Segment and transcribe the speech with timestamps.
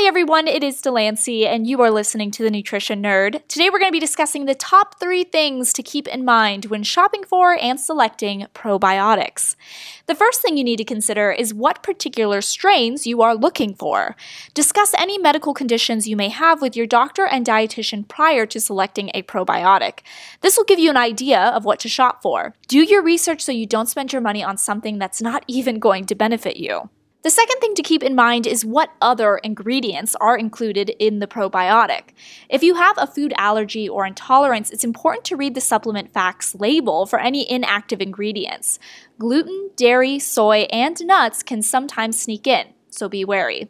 [0.00, 3.42] Hi everyone, it is Delancey, and you are listening to the Nutrition Nerd.
[3.48, 6.84] Today we're going to be discussing the top three things to keep in mind when
[6.84, 9.56] shopping for and selecting probiotics.
[10.06, 14.14] The first thing you need to consider is what particular strains you are looking for.
[14.54, 19.10] Discuss any medical conditions you may have with your doctor and dietitian prior to selecting
[19.14, 20.02] a probiotic.
[20.42, 22.54] This will give you an idea of what to shop for.
[22.68, 26.06] Do your research so you don't spend your money on something that's not even going
[26.06, 26.88] to benefit you.
[27.24, 31.26] The second thing to keep in mind is what other ingredients are included in the
[31.26, 32.10] probiotic.
[32.48, 36.54] If you have a food allergy or intolerance, it's important to read the supplement facts
[36.54, 38.78] label for any inactive ingredients.
[39.18, 43.68] Gluten, dairy, soy, and nuts can sometimes sneak in, so be wary.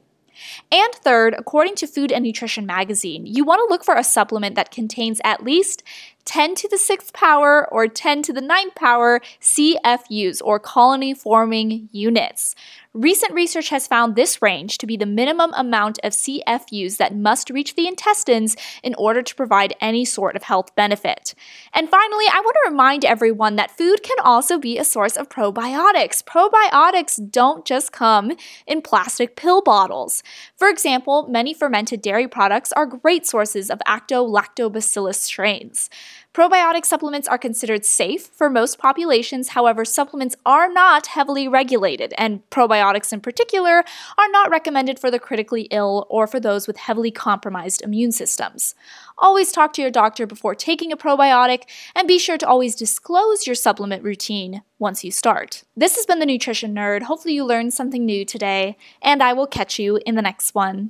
[0.70, 4.54] And third, according to Food and Nutrition magazine, you want to look for a supplement
[4.56, 5.82] that contains at least
[6.28, 11.88] 10 to the 6th power or 10 to the 9th power CFUs or colony forming
[11.90, 12.54] units.
[12.92, 17.48] Recent research has found this range to be the minimum amount of CFUs that must
[17.48, 21.34] reach the intestines in order to provide any sort of health benefit.
[21.72, 25.28] And finally, I want to remind everyone that food can also be a source of
[25.28, 26.24] probiotics.
[26.24, 28.32] Probiotics don't just come
[28.66, 30.22] in plastic pill bottles.
[30.56, 35.88] For example, many fermented dairy products are great sources of Acto-Lactobacillus strains.
[36.34, 42.48] Probiotic supplements are considered safe for most populations, however, supplements are not heavily regulated, and
[42.50, 43.84] probiotics in particular
[44.16, 48.74] are not recommended for the critically ill or for those with heavily compromised immune systems.
[49.18, 51.62] Always talk to your doctor before taking a probiotic,
[51.94, 55.64] and be sure to always disclose your supplement routine once you start.
[55.76, 57.02] This has been the Nutrition Nerd.
[57.02, 60.86] Hopefully, you learned something new today, and I will catch you in the next one.